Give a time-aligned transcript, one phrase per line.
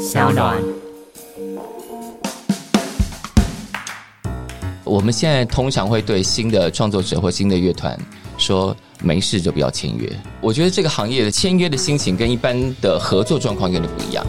[0.00, 0.56] 小暖。
[4.82, 7.98] 我们现在通常会对新的创作者或新的乐团
[8.38, 10.10] 说，没事就不要签约。
[10.40, 14.26] 我觉得这个行业的签约的心情跟一般的合作状况有点不一样。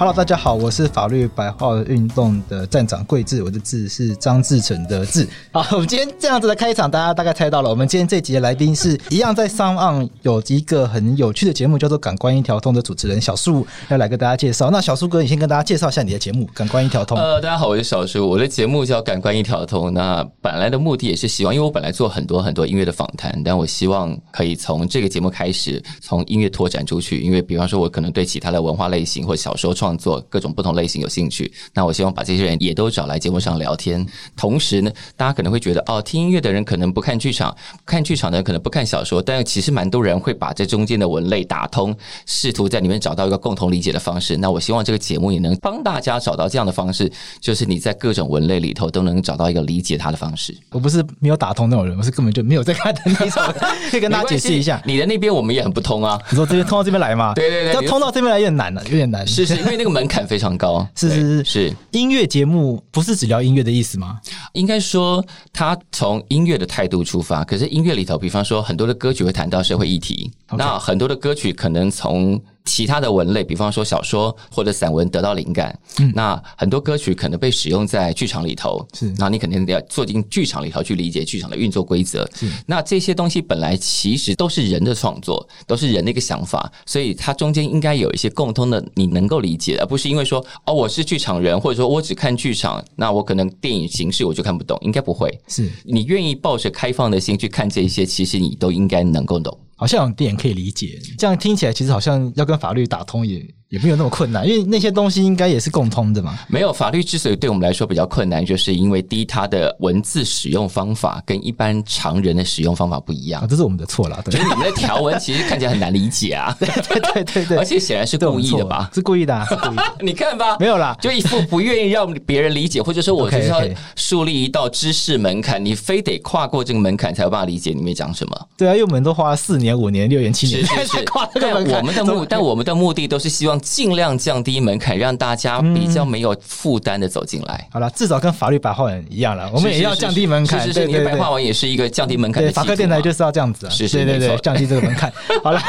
[0.00, 5.28] Hello，大家好，我是法律白话运动的站长桂智，我的智是张志成的志。
[5.52, 7.68] 好，我们今天这样子的开场，大家大概猜到了。
[7.68, 14.70] 我们今天这集的来宾是一样在上岸有一个很有趣的节目，叫做《感官一条通》的主持人小树，要来跟大家介绍。
[14.70, 17.18] 那小树哥，你先跟大家介绍一下你的节目《感官一条通》。
[17.20, 19.88] 呃，大家好，我是小树，我的节目叫《感官一条通》。
[19.90, 27.20] 那本来的目的也是希望，因为我本来做很多很多音乐的访谈，但我希望可以从这个节目开始，从音乐拓展出去。
[27.20, 30.70] 因为比方说，我可能对其他的文化类型或小说创作各种不同。
[30.70, 34.06] 类型有兴趣，那我希望把这些人也都找来节目上聊天。
[34.36, 37.52] 同时呢，大家可能会觉得哦，听音乐的人可能不看剧场，
[37.84, 41.92] 看剧场的人可能不看小说，但其实蛮多人会把这中间的文类打通，
[42.24, 44.36] 试图在里面找到一个共同理解的方式。
[44.36, 50.56] 那我希望这个节目也能帮大家找到这样的方式，就是你在各种文类里头都能找到一个理解它的方式。
[50.70, 53.42] 我不是没有打通那种人，我是根本就没有在看的那种。
[53.90, 56.16] 可以跟大家解释一下，你的那边我们也很不通啊。
[56.30, 57.32] 你说这边通到这边来吗？
[57.36, 59.26] 对对对，要通到这边来有点难了，有点难。
[59.26, 60.86] 是是，因为那个门槛非常高。
[60.94, 64.20] 是是是是，音乐节目不是只聊音乐的意思吗？
[64.52, 67.42] 应该说，他从音乐的态度出发。
[67.42, 72.38] 可是音乐里头，比方说很多的歌曲会谈到社会议题.那很多的歌曲可能从。
[72.64, 82.48] 其他的文类，比方说小说或者散文得到灵感，嗯，那很多歌曲可能被使用在剧场里头，是，那你肯定得要坐进剧场里头去理解剧场的运作规则，是。
[82.66, 95.30] 那这些东西本来其实都是人的创作，都是人的一个想法，所以它中间应该有一些共通的，你能够理解，而不是因为说哦，我是剧场人，或者说我只看剧场，那我可能电影形式我就看不懂，应该不会。
[95.48, 99.56] 是你愿意抱着开放的心去看这些，其实你都应该能够懂。
[99.80, 103.42] 好像有点可以理解，这样听起来其实好像要跟法律打通也。
[103.70, 106.36] 也没有那么困难，因为那些东西应该也是共通的嘛。
[106.48, 113.40] 没有，法律之所以对我们来说比较困难，就是因为第一，它的文字使用方法跟一般常人的使用方法不一样。
[113.40, 114.20] 啊，这是我们的错了。
[114.24, 116.52] 对，就是你们的条文其实看起来很难理解啊。
[116.58, 118.90] 对对对对对，而且显然是故意的吧？
[118.92, 119.82] 是故意的，啊，是故意的。
[120.02, 123.62] 你看吧，没有啦，就一副不愿意让别人理解，或者说我就是要
[123.94, 128.48] 树立一道知识门槛，你非得跨过这个门槛才有办法理解里面讲什么。
[128.56, 131.78] 对啊，因为我们都花了四年、五年、六年、七年才跨这个门槛。
[131.78, 134.40] 我们的目，但我们的目的都是希望尽量降。
[134.42, 137.68] 低门槛，让大家比较没有负担的走进来。
[137.70, 140.58] 好了，至少跟法律白话文一样了，我们也要降低门槛。
[140.60, 142.50] 是是是，你的白话文也是一个降低门槛的。
[142.52, 145.12] 法科电台就是要这样子啊，是是，对对对，降低这个门槛。
[145.44, 145.60] 好了，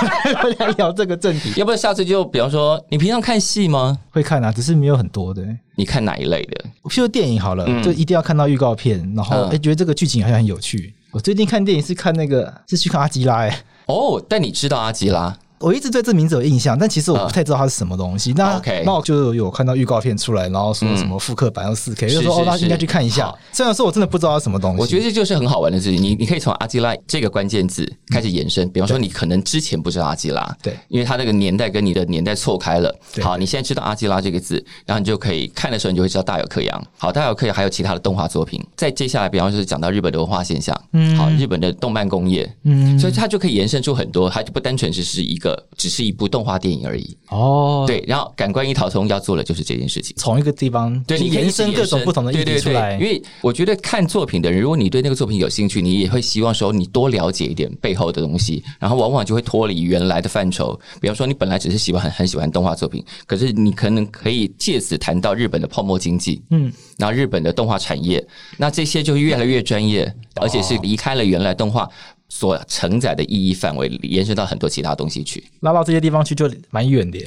[0.57, 1.51] 来聊这个正题。
[1.57, 3.99] 要不要下次就比方说，你平常看戏吗？
[4.09, 5.45] 会看啊，只是没有很多的。
[5.75, 6.63] 你看哪一类的？
[6.85, 10.93] 譬如电影好了，就一定要看到预告片，然后哎，觉得这个剧情好像很有趣。
[11.11, 13.63] 我最近看电影是看那个，是去看阿基拉哎。
[13.87, 15.37] 哦，但你知道阿基拉？
[15.61, 18.33] 我一直对这名字有印象，但其实我不太知道它是什么东西。
[18.33, 23.33] 那那我就有看到预告片出来，然后说什么复刻版要四 K，就说哦，那应该去看一下。
[23.51, 26.01] 虽然说我真的不知道它什么东西，我觉得这就是很好玩的事情。
[26.01, 32.93] 你你可以从阿基拉这个关键字开始延伸，比方说你可能之前不知道阿基拉，对，因为它那个年代跟你的年代错开了。
[33.21, 36.83] 好，你现在知道阿基拉这个字，然后你就可以看的时候，你就会知道大有克洋。
[36.97, 38.61] 好，大有克洋还有其他的动画作品。
[38.75, 46.31] 再接下来，比方说是讲到日本的文化现象，嗯，好，日本的动漫工业，嗯，所以它就可以延伸出很多，它就不单纯只是一个，只是一部。
[46.31, 52.93] 动画电影而已哦，对，然后感官一条通要做的就是这件事情，从一个地方对你延伸各种不同的议题出来。
[52.93, 60.79] 因为我觉得看作品的人，如果你对那个作品有兴趣，你也会希望说你多了解一点背后的东西，然后往往就会脱离原来的范畴。
[61.01, 68.25] 比方说，你本来只是喜欢很很喜欢动画作品，可是你可能可以借此谈到日本的泡沫经济，嗯，然后日本的动画产业，
[68.55, 71.89] 那这些就越来越专业，而且是离开了原来动画。
[72.33, 77.19] 所承载的意义范围延伸到很多其他东西去，拉到这些地方去就蛮远的。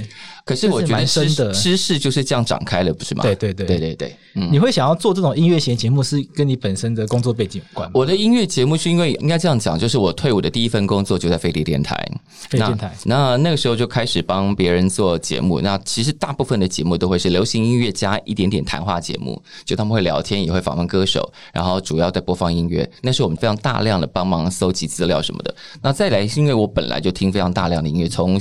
[0.46, 3.22] 可是我觉得知知识就是这样展开了，不是吗？
[3.22, 4.16] 对对对对对对。
[4.34, 7.92] 嗯，你会想要做这种音乐型节目，是跟你本身的工作背景有关吗？
[7.94, 11.94] 我的音乐节目是因为应该这样讲，就是我退伍的第一份工作就在飞碟电台。
[12.28, 12.94] 飞碟电台。
[13.04, 15.60] 那那个时候就开始帮别人做节目。
[15.60, 22.90] 那其实大部分的节目都会是流行音乐加一点点谈话节目，就他们会聊天，也会访问歌手，然后主要在播放音乐。
[23.02, 25.54] 那是我们非常大量的帮忙搜集资料什么的。
[25.82, 28.38] 那再来是因为我本来就听非常大量的音乐，从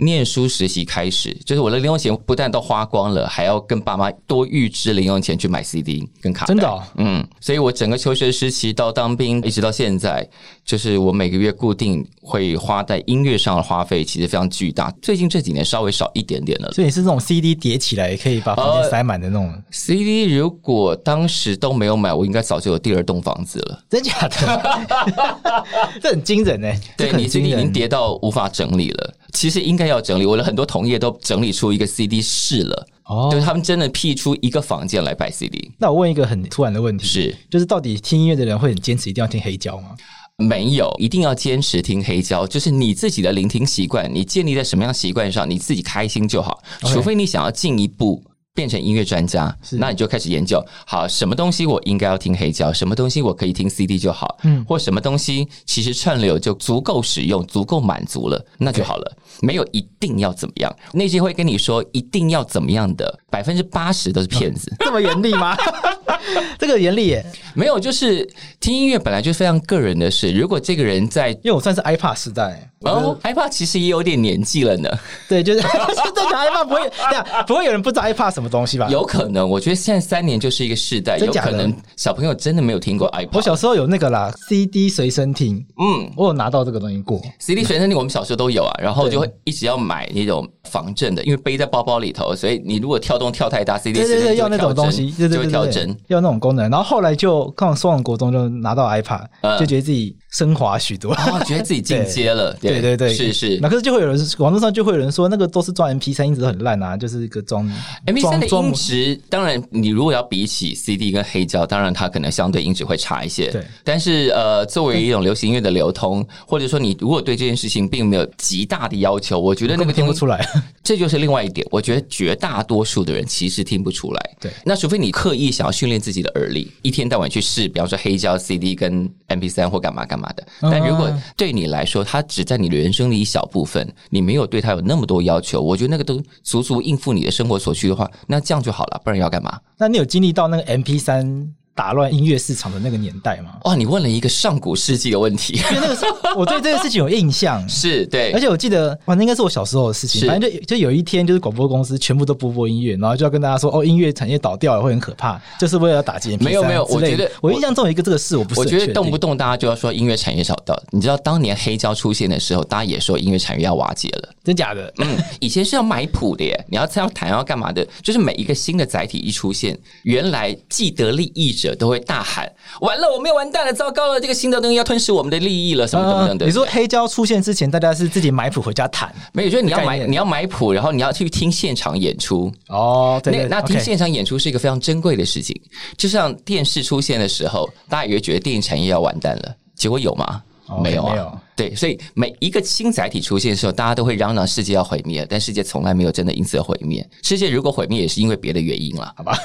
[0.00, 6.46] 念书实习开始，就是我的零用钱不但都花光了，还要跟爸妈多预支零用钱去买 CD 跟卡。
[6.46, 6.82] 真的哦？
[6.96, 10.26] 嗯，所以我整个求学时期到当兵一直到现在，
[10.64, 14.88] 就是我每个月固定会花在音乐上的花费，其实非常巨大。
[15.02, 16.70] 最近这几年稍微少一点点了。
[16.72, 20.24] 所以你是那种 CD 叠起来可以把房间塞满的那种、呃、CD。
[20.32, 23.82] 如果当时都没有买，我应该早就有第二栋房子了。
[23.90, 24.86] 真假的？
[26.00, 26.80] 这很惊人哎！
[26.96, 29.14] 对，你 CD 已经叠到无法整理了。
[29.32, 30.26] 其实应该要整理。
[30.26, 35.70] 我的很多同业都整理出一个 CD 室了，哦，就是他们真的辟出一个房间来摆 CD。
[35.78, 39.96] 那我问一个很突然的问题，是，就是到底听音乐的人会很坚持一定要听黑胶吗？
[40.36, 46.62] 没有，一定要坚持听黑胶，就是你自己的聆听习惯，你建立在什么样习惯上，你自己开心就好。
[46.82, 48.22] 除非你想要进一步
[48.58, 59.16] 变成音乐专家，那你就开始研究，好，什么东西我应该要听黑胶，什么东西我可以听 CD 就好，嗯，或什么东西其实串流就足够使用，足够满足了，那就好了。
[59.42, 64.72] 没有一定要怎么样，那些会跟你说一定要怎么样的，百分之八十都是骗子。
[64.80, 65.56] 这么严厉吗？
[66.58, 68.28] 这个严厉耶，没有，就是
[68.60, 70.32] 听音乐本来就是非常个人的事。
[70.32, 74.90] 如果这个人在，因为我算是 iPad 时代，哦，iPad 其实也有点年纪了呢。
[75.28, 78.88] 对，就是现在讲 iPad 不会这样，不会有人不知道 iPad 什么东西吧？
[78.90, 83.28] 有可能，我觉得现在三年就是一个世代，有可能小朋友真的没有听过 iPad。
[83.32, 87.22] 我小时候有那个啦，CD 随身听，嗯，我有拿到这个东西过。
[87.38, 94.00] CD 随身听我们小时候都有啊，然后就会一直要买那种防震的，因为背在包包里头，所以你如果跳动跳太大，CD
[94.36, 96.88] 要那种东西，就会调整，要那种功能，然后。
[96.88, 99.26] 后来就刚上完国中就拿到 iPad，
[99.60, 102.50] 就觉得自己升华许多，嗯哦，觉得自己进阶了。
[102.62, 103.58] 对对对，是是。
[103.60, 107.70] 那可是就会有人网络上就会有人说，那个都是装 MP3 音质很烂啊，就是一个装
[108.06, 109.20] MP 三的音质。
[109.28, 113.50] 当然，你如果要比起 CD 跟黑胶，当然它可能相对音质会差一些。
[113.50, 113.62] 对。
[113.84, 120.42] 但是呃，作为一种流行音乐的流通，或者说你如果对这件事情并没有极大的要求，我觉得那个听不出来。
[120.82, 124.36] 这就是另外一点，我觉得绝大多数的人其实听不出来。
[124.40, 124.50] 对。
[124.64, 126.70] 那除非你刻意想要训练自己的耳力。
[126.82, 130.46] 一天到晚去试，比方说黑胶、CD 跟 MP 三或干嘛干嘛的。
[130.60, 139.00] 但如果对你来说，它只在你的人生的一小部分，你没有对它有那么多要求，我觉得那个都足足应付你的生活所需的话，那这样就好了。
[139.04, 139.58] 不然要干嘛？
[139.78, 141.48] 那你有经历到那个 MP3？
[141.78, 143.52] 打乱音乐市场的那个年代吗？
[143.62, 145.52] 哇，你问了一个上古世纪的问题。
[145.54, 150.26] 因为那个时候我对这个事情有印象， 是对，而且我记得，反正应该是我小时候的事情。
[150.26, 156.36] 反正就就有一天，就是广播公司全部都不播音乐，然后就要跟大家说，哦，音乐产业倒掉了，会很可怕，就是为了要打击。
[156.38, 158.60] 没有没有，我觉得我印象中有一个这个事，我不是。
[158.60, 160.82] 我觉得动不动大家就要说音乐产业倒掉。
[160.90, 164.92] 你知道当年黑胶出现的时候，大家也说音乐产业要瓦解了，真假的？
[164.98, 167.86] 嗯，以前是要买谱的耶，你要要弹要干嘛的？
[168.02, 172.50] 就是每一个新的载体一出现，原来既得利益者都会大喊。
[172.80, 173.72] 完了，我们要完蛋了！
[173.72, 176.46] 糟糕了，这个新的东西要吞噬我们的利益了，什么等等的。
[176.46, 179.14] 你说黑胶出现之前，大家是自己买谱回家弹？
[179.32, 182.52] 没有，就是你要买，你要买谱，然后你要去听现场演出。
[182.68, 185.58] 哦，对，对，那那听现场演出是一个非常珍贵的事情。
[185.96, 190.42] 就像电视出现的时候，大家也会觉得电影产业要完蛋了，结果有吗？
[190.82, 191.32] 没有啊。
[191.58, 197.04] 对，所以每一个新载体出现的时候，大家都会嚷嚷世界要毁灭，但世界从来没有真的因此而毁灭。
[197.20, 199.36] 世界如果毁灭，也是因为别的原因了，好吧？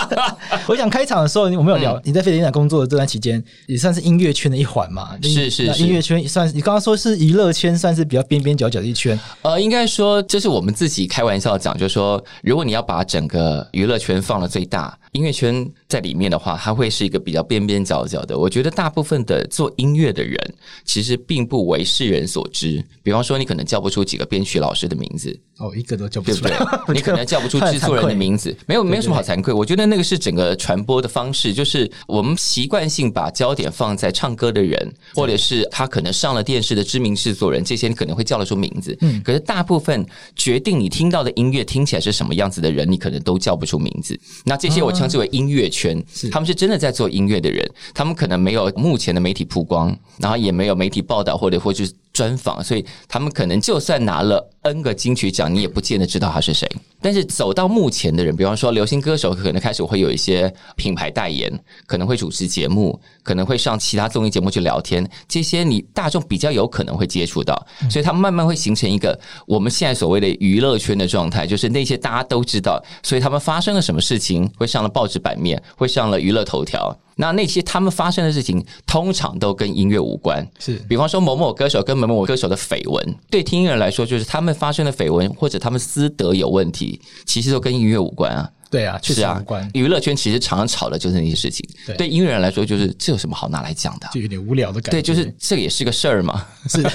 [0.66, 5.10] 我想开场的时候，我们有聊、嗯、你在飞碟电台工作的这段期间，也算是音乐圈的一环嘛？
[5.22, 9.20] 是是是，音乐圈算是你刚刚说是娱乐圈，算是比较边边角角的一圈。
[9.42, 18.38] 呃，应该说这是我们自己开玩笑讲，就是说，如果你要把整个娱乐圈放到最大，音乐圈在里面的话，它会是一个比较边边角角的。
[18.38, 20.38] 我觉得大部分的做音乐的人，
[20.84, 26.94] 其实并不为世人所知，比方说你可能叫不出几个编曲老师的名字哦，一个都叫不出来，对不对？
[26.94, 29.52] 你可能叫不出制作人的名字，没有没有什么好惭愧。
[29.52, 38.96] 我觉得那个是整个传播的方式，就是我们习惯性把焦点放在唱歌的人，或者是他可能上了电视的知名制作人，这些你可能会叫得出名字。
[39.00, 40.06] 嗯，可是大部分
[40.36, 44.18] 决定你听到的音乐听起来是什么样子的人，你可能都叫不出名字。
[44.44, 51.92] 那这些我称之为音乐圈，他们是真的在做音乐的人，他们可能没有目前的媒体曝光，然后也没有媒体报道，或者或者是。
[52.12, 56.68] 专访，所以他们可能就算拿了 N 个金曲奖，你也不见得知道他是谁。
[57.00, 61.50] 但是走到目前的人，比方说流行歌手，可能开始会有一些品牌代言，
[61.86, 76.94] 可能会主持节目，可能会上其他综艺节目去聊天，这些你大众比较有可能会接触到，所以他们慢慢会形成一个我们现在所谓的娱乐圈的状态，就是那些大家都知道，所以他们发生了什么事情，会上了报纸版面，会上了娱乐头条。
[77.20, 80.44] 那那些他们发生的事情，通常都跟音乐无关。
[80.58, 88.50] 是，比方说某某歌手跟某某歌手的绯闻，对听音乐人来说，就是他们发生的绯闻或者他们私德有问题，其实都跟音乐无关啊。
[88.70, 89.68] 对啊，确实无关。
[89.74, 91.68] 娱乐圈其实常常吵的就是那些事情。
[91.86, 94.08] 对，对音乐人来说，就是这有什么好拿来讲的？
[94.12, 94.90] 就有点无聊的感觉。
[94.92, 96.46] 对，就是这个也是个事儿嘛。
[96.68, 96.90] 是 的。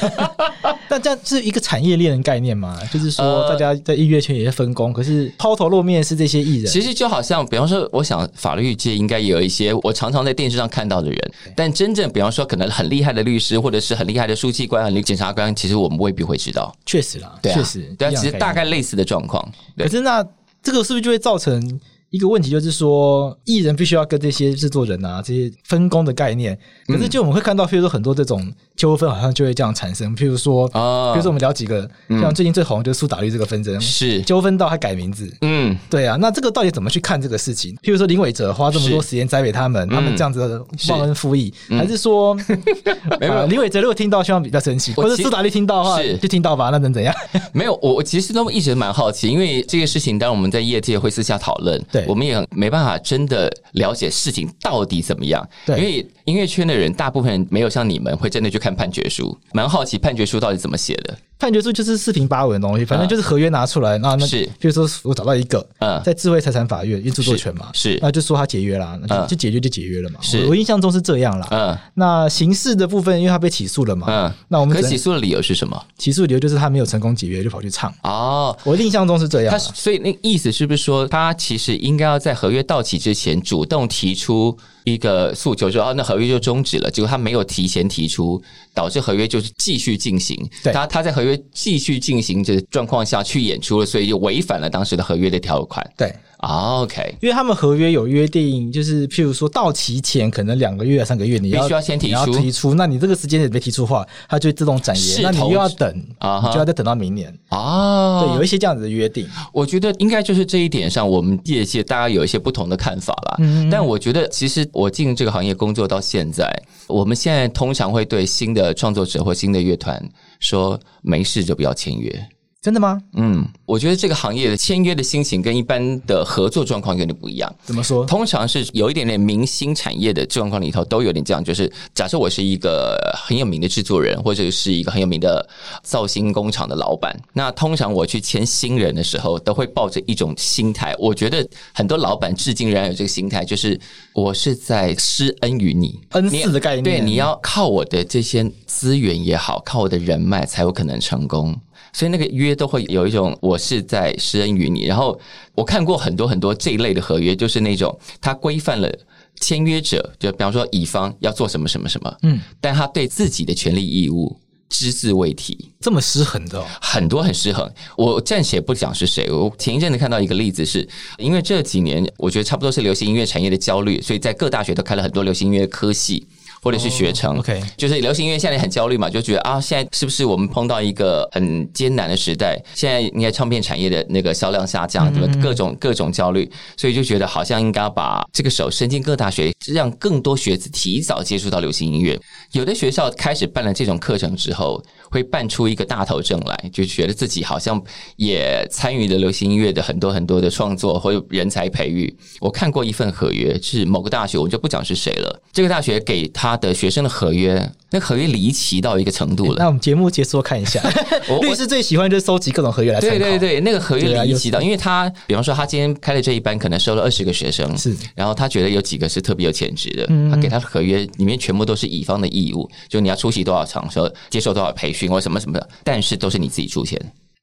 [0.88, 2.80] 但这样是一个产业链的概念嘛？
[2.94, 6.72] 就是说，大家在音乐圈也是分工，可是抛头露面是这些艺人。
[6.72, 16.74] 其实就好像，比方说，我想法律界应该也有一些我常常在电视上看到的人，但真正比方说，可能很厉害的律师，或者是很厉害的书记官、检察官，其实我们未必会知道。
[16.86, 19.46] 确实啦，对啊，确实，对啊，其实大概类似的状况。
[19.78, 20.26] 可是那
[20.66, 21.80] 这个是不是就会造成？
[22.10, 26.58] 一个问题就是说，艺人必须要跟这些制作人啊这些分工的概念。
[26.88, 30.16] 可是，就我们会看到，比如说很多这种纠纷好像就会这样产生。
[30.16, 35.30] 譬如说，哦比如说我们聊几个，像最近最红就是苏打绿这个纷争，是纠纷到还改名字。
[35.42, 37.76] 嗯，对啊，那这个到底怎么去看这个事情？
[37.84, 42.34] 譬如说林伟哲花这么多时间栽培他们，他们这样子的忘恩负义，还是说，
[43.20, 47.14] 没有林伟哲如果听到希望比较生气，或者苏打绿听到的话就听到吧，那能怎样？
[47.52, 61.18] 没有，我我其实都一直蛮好奇，因为这个事情，当然我们在业界会私下讨论，对，我们也没办法真的了解事情到底怎么样，对，因为音乐圈的人大部分没有像你们会真的去看判决书，蛮好奇判决书到底怎么写的。
[61.38, 70.46] 判决书就是四平八稳的东西，反正就是合约拿出来，那那是，比如说我找到一个，嗯，在智慧财产法院，因为著作权嘛，是，那就说他解约啦，那就就解约就解约了嘛，是。
[70.46, 75.86] 我印象中是这样啦，嗯，那刑事的部分，因为他被起诉了嘛，嗯，那我们可起诉的理由是什么？
[75.98, 88.42] 起诉理由就是他没有成功解约，就跑去唱，哦，我印象中是这样，他所以那意思是不是说，他其实应该要在合约到期之前主动提出一个诉求，说啊，那合约就终止了，结果他没有提前提出，
[88.74, 95.86] 导致合约就是继续进行，对，他他在合约继续进行的状况下去演出了，所以就违反了当时的合约的条款。
[95.98, 96.14] 对
[96.46, 108.22] ，OK，因为他们合约有约定，就是譬如说到期前可能两个月、三个月，你要必须要先提出提出，那你这个时间点没提出的话，它就自动展延，那你又要等啊，就要再等到明年啊。
[108.22, 113.36] 对，有一些这样子的约定，我觉得应该就是这一点上，我们业界大家有一些不同的看法啦。
[113.40, 116.52] 嗯，但我觉得其实我进这个行业工作到现在，
[116.88, 120.02] 我们现在通常会对新的创作者或新的乐团。
[120.38, 122.28] 说没事就不要签约。
[122.66, 123.00] 真的吗？
[123.14, 127.56] 嗯，我觉得这个行业的签约的心情跟一般的合作状况有点不一样。
[127.64, 128.04] 怎么说？
[128.08, 135.48] 通常是有一点点明星产业的状况里头都有点这样，就是假设我是一个很有名的制作人，或者是一个很有名的
[135.84, 140.96] 造星工厂的老板，那通常我去签新人的时候，都会抱着一种心态。
[140.98, 143.80] 我觉得很多老板至今仍然有这个心态，就是
[144.12, 146.84] 我是在施恩于你，恩赐的概念。
[146.84, 151.56] 对，你要靠我的这些资源也好，靠我的人脉才有可能成功。
[151.94, 155.20] 所以那个约都会有一种我是在施恩于你，然后
[155.54, 158.92] 我看过很多很多这一类的合约，就是那种它规范了
[159.40, 164.40] 签约者，就比方说乙方要做什么什么什么，嗯，但他对自己的权利义务
[164.70, 167.72] 只字未提，这么失衡的，哦，很多很失衡。
[167.98, 176.26] 我暂且不讲是谁，我前一阵子看到一个例子是，是因为这几年我觉得差不多是流行音乐产业的焦虑，所以在各大学都开了很多流行音乐科系。
[176.66, 182.60] 或者是学成、oh,，OK，就是流行音乐现在很焦虑嘛，就觉得啊，现在是不是我们碰到一个很艰难的时代？
[182.74, 192.20] 现在应该唱片产业的那个销量下降，对吧各种各种焦虑，所以就觉得好像应该把这个手伸进各大学，让更多学子提早接触到流行音乐。
[192.54, 197.80] 有的学校开始办了这种课程之后，会办出一个大头症来，就觉得自己好像
[198.16, 202.12] 也参与了流行音乐的很多很多的创作或者人才培育。
[202.40, 205.40] 我看过一份合约，是某个大学，我就不讲是谁了。
[205.54, 206.55] 这个大学给他。
[206.58, 209.56] 的学生的合约，那合约离奇到一个程度了。
[209.60, 210.82] 那我们节目结束看一下，
[211.42, 213.18] 律师最喜欢就是收集各种合约来参考。
[213.18, 227.00] 对对对，那个合约离奇到，因为他比方说他今天开的这一班可能收了二十个学生，是，然后他觉得有几个是特别有潜质的，他给他的合约里面全部都是乙方的义务，就你要出席多少场，说接受多少培训或什么什么的，但是都是你自己出钱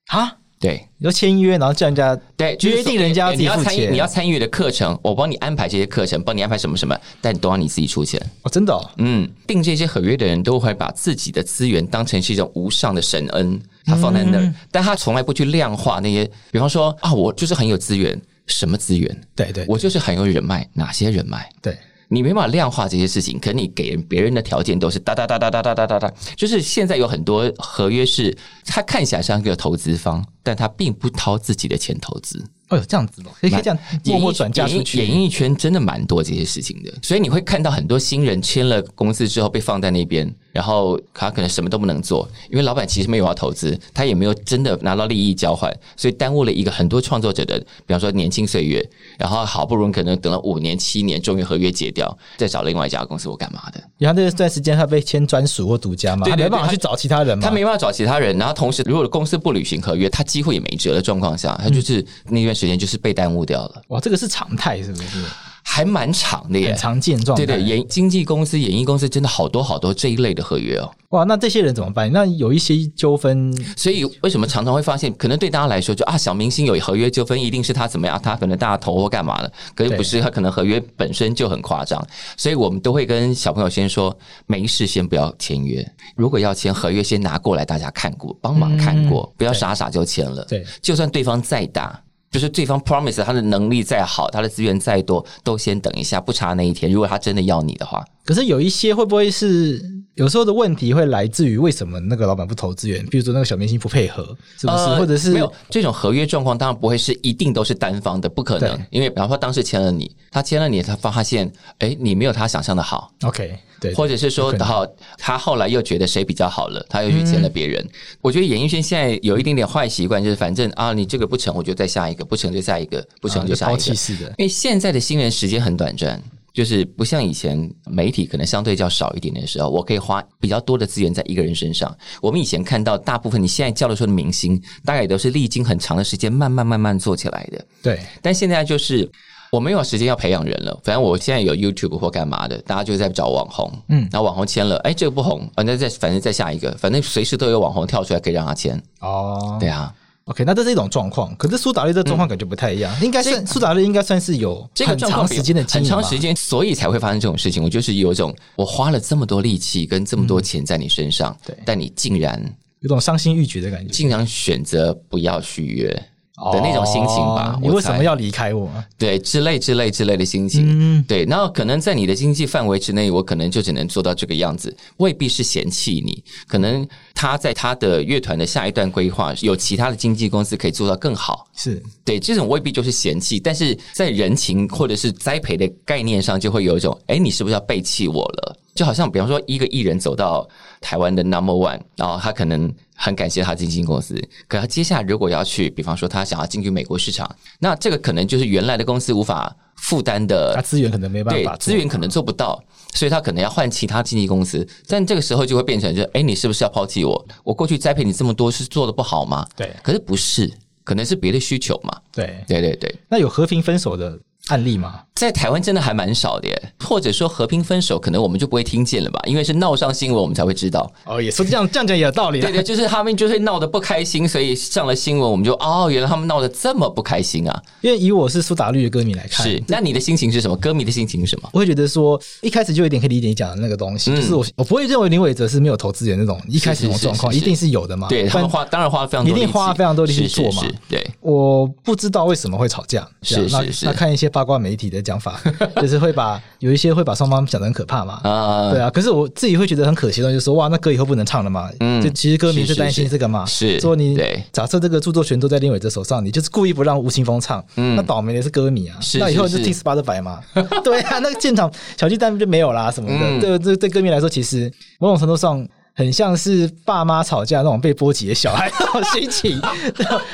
[0.08, 0.36] 啊。
[0.62, 8.20] 对，你说签约，然后叫人家对约定人家你要参与你要参与的课程，我帮你安排这些课程，帮你安排什么什么，但都要你自己出钱。
[8.42, 18.16] 哦，真的，哦，嗯，订这些合约的人都会把自己的资源当成是一种无上的神恩，他放在那儿，嗯、但他从来不去量化那些，比方说啊，我就是很有资源，
[18.46, 19.20] 什么资源？
[19.34, 21.50] 对对，我就是很有人脉，哪些人脉？
[21.60, 21.76] 对。
[22.08, 32.44] 你没办法量化这些事情，可你给人别人的条件都是哒哒哒哒哒哒哒哒哒，就是现在有很多合约是，他看起来像一个投资方，但他并不掏自己的钱投资。
[32.68, 33.30] 哦，这样子哦？
[33.38, 34.96] 可以这样默默转嫁出去。
[34.96, 48.82] 演艺圈真的蛮多这些事情的，所以你会看到很多新人签了公司之后被放在那边，然后他可能什么都不能做，因为老板其实没有要投资，他也没有真的拿到利益交换，所以耽误了一个很多创作者的，比方说年轻岁月，
[49.18, 53.82] 然后好不容易可能等了五年七年，终于合约解掉，再找另外一家公司，我干嘛的？
[53.98, 63.42] 然后这段时间他被签专属或独家嘛，对对对，他没办法去找其他人嘛，他没办法找其他人，然后同时如果公司不履行合约，他几乎也没辙的状况下，他就是那段时间就是被耽误。
[63.44, 65.18] 掉了哇，这个是常态，是不是？
[65.62, 67.46] 还蛮长的耶，很常见状态。
[67.46, 70.90] 对对，演经纪公司、演艺公司真的好多好多这一类的合约哦。
[71.10, 72.10] 哇，那这些人怎么办？
[72.10, 78.20] 那有一些纠纷，所以为什么常常会发现，可能对大家来说就，就啊，小明星有合约纠纷，一定是他怎么样？
[78.22, 79.52] 他可能大头或干嘛的？
[79.74, 82.02] 可是不是，他可能合约本身就很夸张。
[82.36, 84.16] 所以我们都会跟小朋友先说，
[84.46, 85.86] 没事先不要签约。
[86.16, 90.44] 如果要签合约，先拿过来大家看过，帮忙看过，嗯、不要傻傻就签了。
[90.46, 92.02] 对，就算对方再大。
[92.32, 96.90] 就是对方 promise 他的能力再好，他的资源再多，都先等一下，不差那一天。
[96.90, 99.80] 如果他真的要你的话，可是有一些会不会是
[100.14, 103.04] 有时候的问题会来自于为什么那个老板不投资源？
[103.06, 104.78] 比如说那个小明星不配合，是不是？
[104.78, 108.78] 呃、或者是没有这种合约状况，当然不会是一定都是单方的，不可能。
[108.90, 113.10] 因为比方说当时签了你，他签了你，他发现哎，你没有他想象的好。
[113.22, 117.82] OK，对，或者是说，然后他后来又觉得谁比较好了，他又去签了别人。
[117.82, 117.90] 嗯、
[118.20, 123.94] 我觉得演艺圈现在有一点点坏习惯，就是反正啊，你这个不成，我就再下一个；不成就下一个，不成就下一个。
[124.36, 126.22] 因为现在的新人时间很短暂。
[126.52, 131.96] 就是不像以前媒体可能相对较少一点的时候，我可以花比较多的资源在一个人身上。
[132.20, 137.64] 我们以前看到大部分你现在叫得出的明星，大概也都是历经很长的时间慢慢慢慢做起来的。
[137.82, 139.10] 对，但现在就是
[139.50, 140.78] 我没有时间要培养人了。
[140.84, 148.82] 反正我现在有 YouTube 或干嘛的，大家就在找网红，嗯，然后网红签了，哎，这个不红，反正再反正再下一个，反正随时都有网红跳出来可以让他签。
[149.00, 149.94] 哦，对啊。
[150.26, 157.62] OK，那这是一种状况，可是苏打绿这状况感觉不太一样，嗯、应该算苏打绿应该算是有很长时间的很长时间，所以才会发生这种事情。
[157.62, 162.40] 我就是有一种，我花了这么多力气跟这么多钱在你身上，嗯、对，但你竟然
[162.80, 166.02] 有种伤心欲绝的感觉，竟然选择不要续约。
[166.50, 168.68] 的那种心情吧，你为什么要离开我？
[168.98, 170.64] 对，之类之类之类的心情。
[170.66, 171.24] 嗯，对。
[171.26, 176.24] 然后可能在你的经济范围之内，我可能就只能做到这个样子，未必是嫌弃你。
[176.48, 181.46] 可能他在他的乐团的下一段规划，有其他的经纪公司可以做到更好。
[181.54, 188.56] 是对，这种未必就是嫌弃，但是在人情或者是栽培的概念上，就会有一种，哎，你是不是要背弃我了？
[188.74, 190.48] 就好像比方说，一个艺人走到
[190.80, 194.14] 台湾的 Number One，然后他可能很感谢他经纪公司，
[194.48, 202.62] 可他接下来如果要去，比方说他想要进军美国市场，那这个可能就是原来的公司无法负担的，他资源可能没办法，对，资源可能做不到，
[202.94, 204.66] 所以他可能要换其他经纪公司。
[204.88, 207.26] 但这个时候就会变成，就哎，你是不是要抛弃我？
[207.44, 209.46] 我过去栽培你这么多，是做的不好吗？
[209.54, 210.50] 对，可是不是，
[210.82, 212.00] 可能是别的需求嘛。
[212.12, 212.94] 对，对对对。
[213.08, 214.18] 那有和平分手的
[214.52, 215.00] 案例吗？
[215.14, 219.20] 在台湾真的还蛮少的耶，或者说和平分手，可能我们就不会听见了吧？
[219.24, 220.90] 因为是闹上新闻，我们才会知道。
[221.04, 222.40] 哦，也说这样这样讲也有道理。
[222.40, 227.62] 对对，就是他们就是闹得不开心，所以上了新闻，我们就哦，原来他们闹得这么不开心啊！
[227.82, 230.56] 因为以我是苏打绿的歌迷来看，是那你的心情是什么？
[230.56, 231.48] 歌迷的心情是什么？
[231.52, 238.08] 我会觉得说，一开始就有点可以理解你讲的那个东西，嗯、就是我我不会认为林伟哲是没有投资人那种一开始那种状况，一定是有的嘛。
[238.08, 240.62] 对，他们花当然花非常多，一定花非常多力气做嘛。
[240.88, 243.86] 对，我不知道为什么会吵架，是是是。
[243.86, 245.40] 那看一些八卦媒体的讲法。
[245.80, 248.90] 就是会把有一些会把双方讲得很可怕嘛，啊，对啊。
[248.90, 251.70] 可是我自己会觉得很可惜的，就是说哇，那歌以后不能唱了嘛。
[251.80, 254.18] 嗯，就其实歌迷是担心这个嘛，是说你
[254.52, 258.96] 假设这个著作权都在林伟哲手上，你就是故意不让吴青峰唱，嗯，那倒霉的是歌迷啊。
[259.18, 260.40] 那以后就听 Spotify 嘛。
[260.84, 263.40] 对啊，那个现场小巨蛋就没有啦什么的。
[263.40, 265.66] 对，这对歌迷来说，其实某种程度上。
[265.94, 269.60] 很像是爸妈吵架那种被波及的小孩那种心情，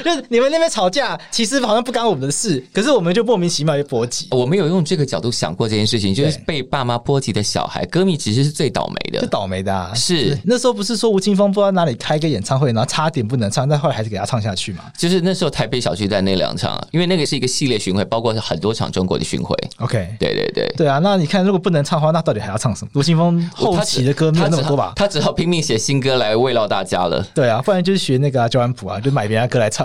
[0.05, 4.29] 就是你们那边吵架，其实好像不干我们的事，可是我们就莫名其妙被波及。
[4.31, 9.93] 我没有用这个角度想过这件事情，就是被爸妈波及的小孩，歌迷其实是最倒霉的，最倒霉的啊！
[9.95, 14.85] 是那时候不是说吴青峰不知道哪里开个演唱会，然后差点不能唱，但后来还是给他唱下去嘛？
[14.97, 19.57] 就是那时候台北小巨蛋那两场，因为那个是一个系列巡回，包括很多场中国的巡回。
[19.79, 22.91] OK，对对对，对啊，那你看如果不能唱的话，那到底还要唱什么？
[22.95, 24.93] 吴青峰后期的歌没有那么多吧？
[24.95, 26.39] 他只好拼命写新歌来。
[26.39, 29.85] 慰劳大家了，对啊，不然就是学那个焦安普啊，就买别人歌来唱，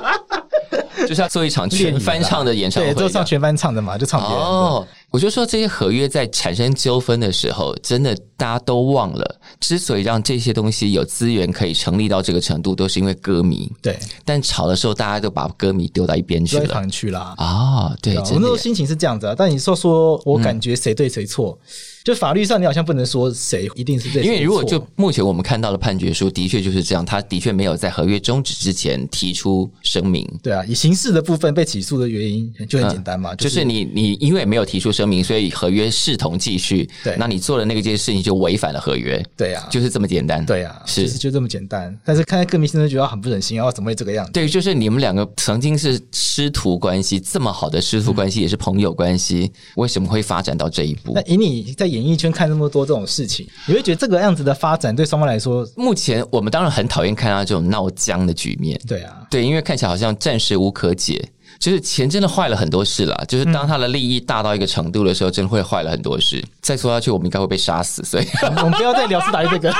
[1.08, 4.38] 就是要做一场全翻唱的演唱会，对，做唱全翻唱的嘛，就唱别人。
[4.38, 13.70] 哦，我就说这些合约在产生纠纷的时候，真的大家都忘了，之所以让这些东西有资源可以成立到这个程度，都是因为歌迷。
[13.80, 17.94] 对，但吵的时候，大家都把歌迷丢到一边去了，去了啊。
[18.02, 19.34] 对，我那时候心情是这样子啊。
[19.36, 21.58] 但你说说我感觉谁对谁错？
[22.04, 30.26] 就法律上，你好像不能说谁一定是对，因为如果就目前我们看到的判决书，的确就是这样，他的确没有在合约终止之前提出声明。
[30.42, 36.88] 对啊，以刑事的部分被起诉的原因就很简单嘛，就是、就是你你因为没有提出声明，所以合约视同继续。
[37.04, 39.22] 对，那你做的那个件事情就违反了合约。
[39.36, 40.44] 对啊，就是这么简单。
[40.46, 41.96] 对啊，是就这么简单。
[42.04, 44.32] 但是看在歌迷现在觉得很不忍心啊，怎么会这个样子？
[44.32, 51.12] 对，就是你们两个曾经是师徒关系，这么好的师徒关系，也是朋友关系，嗯、为什么会发展到这一步？
[51.14, 58.80] 那以你在演艺圈看那么多这种事情，你会觉得这个样子的发展对双方来说，目前我们当然很讨厌看到这种闹僵的局面。
[58.86, 61.30] 对啊，对，因为看起来好像暂时无可解。
[61.58, 66.42] 就是钱真的坏了很多事了，就是当他的利益大到一个程度的时候，真的会坏了很多事。
[66.62, 68.02] 再说下去，我们应该会被杀死。
[68.02, 68.26] 所以，
[68.56, 69.70] 我们不要再聊苏打绿这个，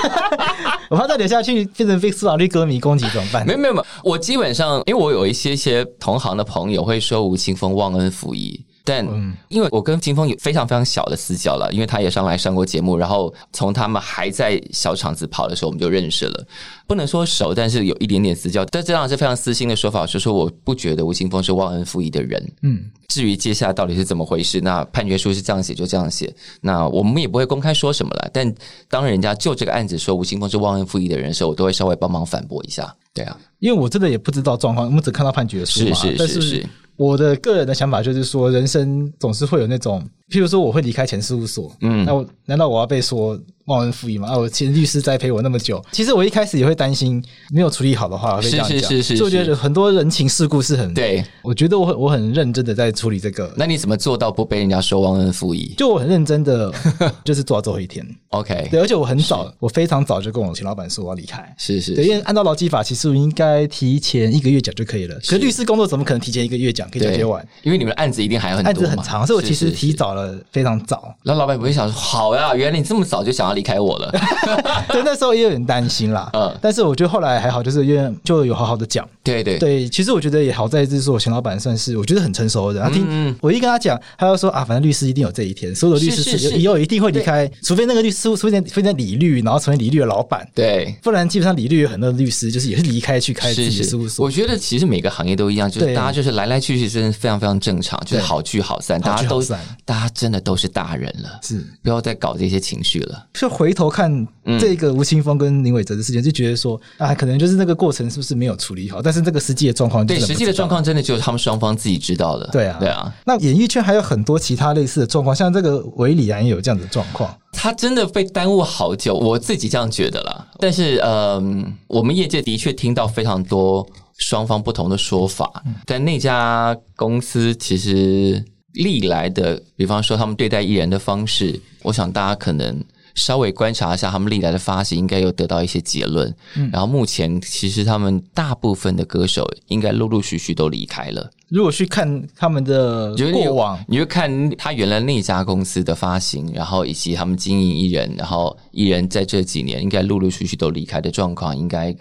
[0.90, 3.46] 我怕再聊下去变成被苏打绿歌迷攻击怎么办？
[3.46, 8.62] 没有没有没有，我基本上因为我有一些些同行的朋友会说吴青峰忘恩负义。
[8.90, 9.06] 但
[9.46, 16.46] 因为我跟金峰有非常非常小的私交了，因为他也上来上过节目，然后从他们还在小厂子跑的时候，我们就认识了。
[16.88, 18.64] 不能说熟，但是有一点点私交。
[18.64, 22.52] 但这当然是非常私心的说法，就是说我不觉得吴青峰是忘恩负义的人。
[22.62, 28.28] 嗯，至于接下来到底是怎么回事，那判决书是这样写就这样写，那我们也不会公开说什么了。
[28.32, 28.52] 但
[28.88, 32.92] 当人家就这个案子说吴青峰是忘恩负义的人的时候，我都会稍微帮忙反驳一下。
[33.14, 35.94] 对啊，因为我真的也不知道状况，我们只看到判决书嘛。
[35.94, 36.16] 是是是是。
[36.18, 43.38] 但是我的个人的想法就是说，人生总是会有那种，譬如说我会离开前事务所，嗯，那我难道我要被说
[43.70, 44.28] 忘恩负义嘛？
[44.28, 53.52] 啊，我前律师栽培我那么久，其实我一开始也会担心没有处理好的话会这样讲，是是是是，所以我觉得很多人情世故是很对，我觉得我很我很认真的在处理这个。
[53.56, 55.72] 那你怎么做到不被人家说忘恩负义？
[55.78, 56.72] 就我很认真的，
[57.24, 58.04] 就是做到最后一天。
[58.30, 65.14] OK，对，而且我很早，我非常早就跟我前老板说我要离开，是是，对，因为按照劳基法，其实我应该提前一个月讲就可以了。
[65.16, 67.46] 可是律师工作怎么可能提前一个月讲可以解决完？
[67.62, 71.14] 因为你们的案子一定还有很多，案子很长，所以我其实提早了非常早。
[71.22, 74.10] 然后老板不会想说，好呀，原来你这么早就想要离开我了。
[74.92, 76.30] 对，那时候也有点担心啦。
[76.32, 79.08] 嗯，但是我觉得后来还好，就是因为就有好好的讲。
[79.22, 82.88] 对对对，其实我觉得也好在就是说我前老板算是我觉得很成熟的人。
[82.88, 90.46] 他听我一跟他讲，他就说啊，反正律师一定有这一天，所有的律师是以后一定会离开，除非那个律师出现出现理律，然后成为理律的老板。
[90.54, 94.24] 对，不然基本上理律有很多律师就是也是离开去开自己的事务所。
[94.24, 99.42] 我觉得其实每个行业都一样，就是大家就是来来去去，真的非常非常正常，就是好聚好散，大家都
[99.84, 103.26] 大家真的都是大人了，是不要再搞这些情绪了。
[103.34, 104.26] 就回头看
[104.58, 109.02] 这个吴青峰跟林伟哲的事情，就觉得说啊，可能就是那个过程是不是没有处理好？
[109.02, 112.48] 但是这个实际的状况，对实际的状况，真的就是他们双方自己知道的。
[112.52, 113.12] 对啊，对啊。
[113.26, 117.36] 那演艺圈还有很多其他类似的状况，像这个韦礼安也有这样的状况。
[117.52, 120.46] 他真的被耽误好久，我自己这样觉得啦。
[120.58, 123.86] 但是，嗯，我们业界的确听到非常多
[124.16, 125.62] 双方不同的说法。
[125.84, 128.42] 但那家公司其实
[128.74, 132.82] 历来的，比方说他们对待艺人的方式，我想大家可能。
[133.14, 136.34] 稍微观察一下他们历来的发行，应该有得到一些结论。
[136.56, 141.30] 嗯，然后目前其实他们大部分的歌手应该陆陆续续都离开了。
[141.48, 151.94] 如果去看他们的过往，你就看他原来那家公司的发行，然后以及他们经营艺人，然后艺人在这几年应该陆陆续续都离开的状况，应该。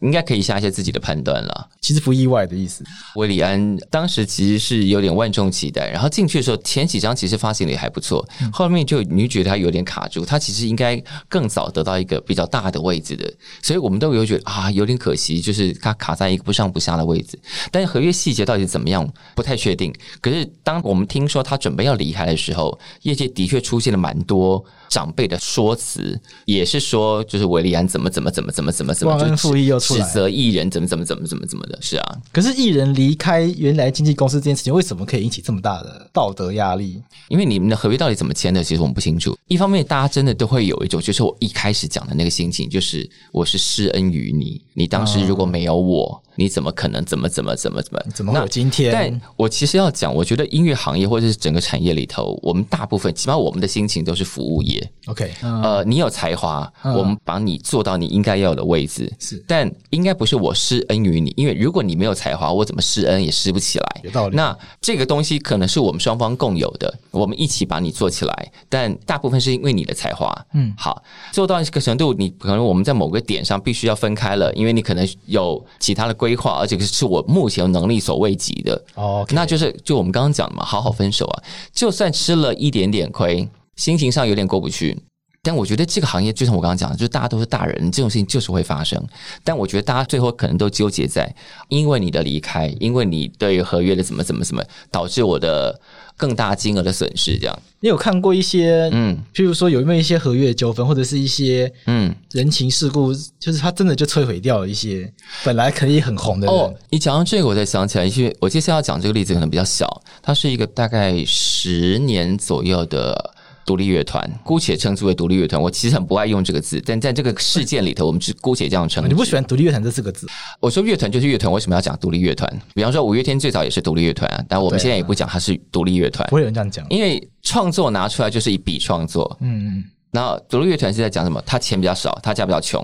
[0.00, 1.68] 应该可以下一些自己的判断了。
[1.80, 2.84] 其实不意外的意思。
[3.14, 13.32] 韦里安当时其实是有点万众期待，然后进去的时候前几张其实发行的也还不错，后面就你觉得他有点卡住，他其实应该更早得到一个比较大的位置的，
[13.62, 17.38] 所以我们都有觉得啊有点可惜，就是他卡在一个不上不下的位置。
[17.70, 19.94] 但是合约细节到底怎么样不太确定。
[20.20, 24.64] 可是当我们听说他准备要离开的时候，业界的确出现了蛮多。
[24.88, 32.18] 长辈的说辞也是说，就是韦利安怎么怎么怎么怎么怎么怎么就指责艺人怎么怎么怎么怎么怎么的，是啊。
[32.32, 37.02] 可是艺人离开原来经纪公司这件事情，为什么可以引起这么大的道德压力？
[37.28, 39.36] 因为你们的合约到底怎么签的，其实我们不清楚。
[39.48, 46.22] 一方面，大家真的都会有一种，就是我一开始讲的那个心情，就是我是施恩于你，你当时如果没有我。
[46.36, 48.92] 你怎么可能怎么怎么怎么怎么怎么会有今天？
[48.92, 54.90] 但我其实要讲，我觉得音乐行业或者是整个产业里头，我们大部分起码我们的心情都是服务业。
[55.06, 59.12] OK，呃，你有才华，我们把你做到你应该要有的位置。
[59.18, 64.00] 是，但应该不是我施恩于你，因为如果你没有才华，我怎么施恩也施不起来。
[64.04, 64.36] 有道理。
[64.36, 68.52] 那这个东西可能是我们双方共有的，我们一起把你做起来。
[68.68, 70.26] 但大部分是因为你的才华。
[70.54, 78.82] 嗯，好，做到一个程度，你可能我们在某个点上必须要分开了，因为你可能有其他的规划，而且是我目前能力所未及的。
[78.94, 79.34] 哦，Okay.
[79.34, 81.42] 那就是就我们刚刚讲的嘛，好好分手啊。
[81.72, 84.98] 就算吃了一点点亏，心情上有点过不去，
[85.46, 89.00] 但我觉得这个行业就像我刚刚讲的，就是大家都是大人，这种事情就是会发生。
[89.44, 91.32] 但我觉得大家最后可能都纠结在，
[91.68, 95.80] 因为你的离开，因为你对合约的怎么怎么怎么，导致我的。
[96.18, 105.12] 更大金额的损失，这样你有看过一些，嗯，譬如说有没有一些合约纠纷，或者是一些，嗯，人情世故，就是他真的就摧毁掉了一些
[105.44, 106.56] 本来可以很红的人。
[106.56, 113.34] 哦，你讲到这个，我才想起来，因为我接下来要讲这个例子可能比较小，它是一个大概十年左右的。
[113.66, 115.60] 独立乐团，姑且称之为独立乐团。
[115.60, 119.06] 我其实很不爱用这个字，但在这个事件里头，我们是姑且这样称。
[119.08, 120.28] 你不喜欢“独立乐团”这四个字？
[120.60, 122.48] 我说乐团就是乐团，为什么要讲独立乐团？
[122.74, 126.26] 比方说五月天最早也是独立乐团啊，但我们现在也不讲它是独立乐团。
[126.28, 129.36] 不会有人这样讲，因为创作拿出来就是一笔创作。
[129.40, 129.84] 嗯嗯。
[130.12, 131.42] 然后独立乐团是在讲什么？
[131.44, 132.82] 他钱比较少，他家比较穷。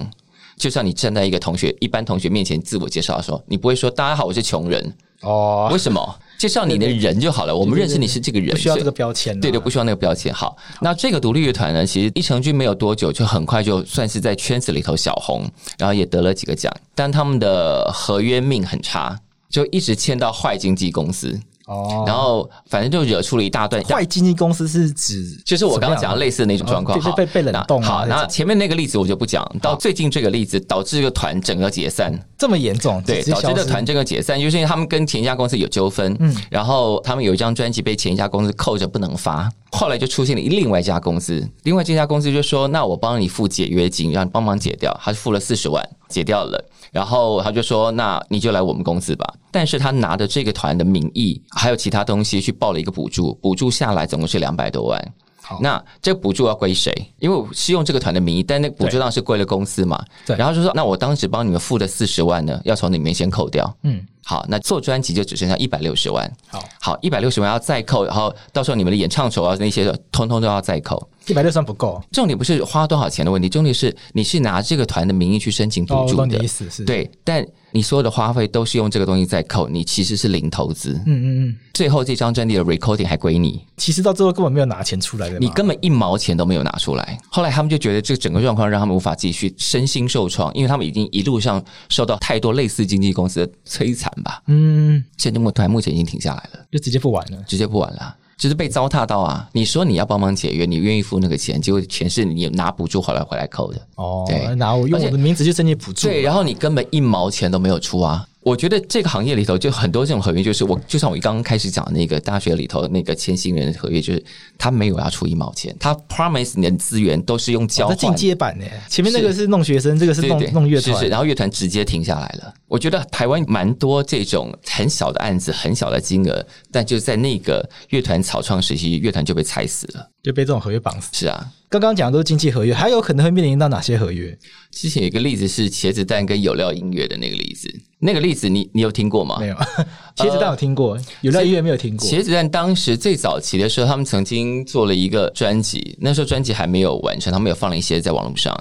[0.59, 4.93] 就像你站在一个同学、一般同学面前自我介绍的时候，你不会说“大家好，我是穷人”。
[5.23, 6.19] 哦，为什么？
[6.43, 9.39] 介绍你的人就好了，我们认识你是这个人，不需要这个标签。
[9.39, 10.35] 对对，不需要那个标签。
[10.35, 16.75] 好，那这个独立乐团呢，其实一成军没有多久，就很快就算是在圈子里头小红，然后也得了几个奖。
[16.97, 19.17] 但他们的合约命很差，
[19.49, 21.39] 就一直签到坏经纪公司。
[21.67, 27.81] 哦，然后反正就惹出了一大段坏经纪公司是指，就是我刚刚讲的类似的那种状况，哦、被被被冷冻。
[27.83, 33.03] 好，那前面那个例子我就不讲，到最近这个例子导致这个团整个解散，这么严重？
[33.03, 46.63] 对，导致这个团整个解散，就是因为他们跟前一家公司有纠纷，嗯，然后他们有一张专辑被前一家公司扣着不能发，后来就出现了另外一家公司，另外这家公司就说，那我帮你付解约金，让你帮忙解掉，他付了四十万，解掉了。
[46.93, 55.15] 然后他就说：“那你就来我们公司吧。”但是他拿着这个团的名义，还有其他东西去报了一个补助，补助下来总共是两百多万。
[55.41, 56.93] 好，那这个补助要归谁？
[57.19, 60.05] 因为我是用这个团的名义，但那个补助当然是归了公司嘛。
[60.27, 60.37] 对。
[60.37, 64.07] 然后就说：“那我当时帮你们付的四十万呢，要从里面先扣掉。”嗯。
[64.25, 66.31] 好，那做专辑就只剩下一百六十万。
[66.49, 71.09] 好，好，一百六十万要再扣，然后到时候你们的演唱酬啊那些的，通通都要再扣。
[71.27, 72.03] 一百六十万不够。
[72.11, 76.43] 重点不是花多少钱的问题，重点是你是拿这个团的名义去申请补助的。
[76.43, 76.85] 意思是？
[76.85, 80.95] 对，但你所有的花费都是用这个东西在扣，你其实是零投资。
[81.07, 81.57] 嗯嗯嗯。
[81.73, 83.65] 最后这张专辑的 recording 还归你。
[83.77, 85.39] 其实到最后根本没有拿钱出来的。
[85.39, 87.19] 你根本一毛钱都没有拿出来。
[87.31, 94.43] 后来他们就觉得这整个状况让他们无法继续，身心受创，因为他们已经一路上受到太多类似经纪公司的摧残吧。
[94.47, 95.05] 嗯。
[95.17, 99.49] 现在木团目前已经停下来了，就直接不玩了，直接不玩了，就是被糟蹋到啊！
[99.53, 104.25] 你说你要帮忙解约，你愿意付那个钱，结果钱是你拿补助回来回来扣的哦。
[104.27, 108.27] 对，拿我用我的名字去申请补助，对，然后你根本一毛钱都没有出啊。
[108.43, 114.25] 我觉得这个行业里头就很多这种合约，就是我就像我刚刚开始讲的那个大学里头那个签新人的合约，就是
[114.59, 117.97] 他没有要出一毛钱，他 promise 你的资源都是用交换。
[117.97, 122.53] 进阶版呢，前面那个是弄学生，这个是弄弄乐团，然后乐团直接停下来了。
[122.67, 131.11] 我觉得台湾蛮多这种很小的案子，很小的金额，但就在那个乐团草创时期，乐团就被踩死了，就被这种合约绑死。
[131.13, 131.47] 是啊。
[131.79, 134.37] 刚刚讲的都是经济合约，还有可能会面临到哪些合约？
[134.71, 139.39] 之前有一个例子是茄子蛋跟有料音乐的那个例子，那个例子你你有听过吗？
[139.41, 139.55] 没有，
[140.15, 142.07] 茄子蛋有听过，呃、有料音乐没有听过。
[142.07, 148.55] 茄子蛋当时最早期的时候，他们曾经做了一个专辑，那时候专辑还没有完成，他们有放了一些在网络上。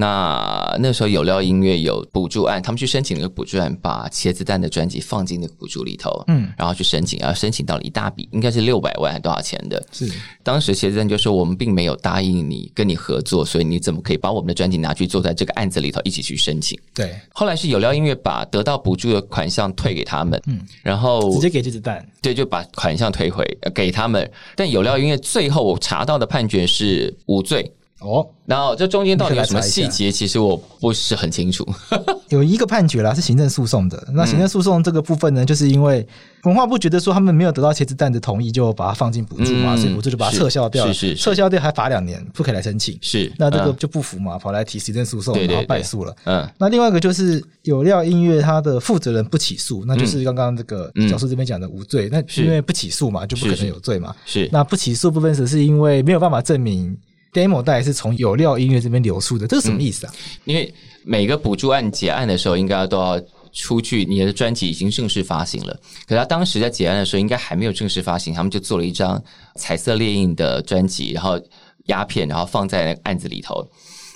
[0.00, 9.82] 那那时候有料音乐有补助案，他们去申请了个补助案，把茄子蛋的专辑放进那个补助里头，嗯，然后去申请，然后申请到了一大笔，应该是六百万还多少钱的？
[9.92, 10.10] 是。
[10.42, 17.14] 当时茄子蛋就说：“我们并没有答应你跟你合作，所以你怎么可以把我们的专辑拿去做在这个案子里头一起去申请？”对。
[17.34, 24.30] 后来是有料音乐把得到补助的款项退给他们，嗯，然后直接给茄子蛋，对，就把款项退回给他们。
[24.56, 27.70] 但有料音乐最后我查到的判决是无罪。
[28.00, 30.10] 哦，然后这中间到底有什么细节？
[30.10, 31.66] 其实我不是很清楚。
[32.30, 34.08] 有一个判决啦，是行政诉讼的。
[34.14, 36.06] 那行政诉讼这个部分呢，就是因为
[36.44, 40.94] 文化部觉得说他们没有得到茄子蛋的同意，就把它放进补助嘛，嗯、所以补助就把它撤销掉了。
[40.94, 42.98] 是是，撤销掉还罚两年，不可以来申请。
[43.02, 46.16] 是，那这个就不服嘛，跑来提行政诉讼，然后败诉了。
[46.24, 52.08] 嗯，那另外一个就是有料音乐它的负责人不起诉，那就是刚刚这个教授这边讲的无罪。
[52.10, 54.16] 那因为不起诉嘛，就不可能有罪嘛。
[54.24, 56.96] 是，那不起诉部分只是因为没有办法证明。
[57.32, 60.12] Demo 带是从有料音乐这边流出的，这是什么意思啊？
[60.14, 60.72] 嗯、因为
[61.04, 63.20] 每个补助案结案的时候，应该都要
[63.52, 65.78] 出具你的专辑已经正式发行了。
[66.06, 69.22] 可他当时在结案的时候，应该还没有正式发行，他们就做了一张
[69.56, 71.40] 彩色列印的专辑，然后
[71.86, 73.66] 压片，然后放在那个案子里头。